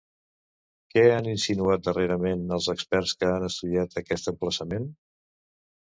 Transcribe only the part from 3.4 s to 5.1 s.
estudiat aquest emplaçament?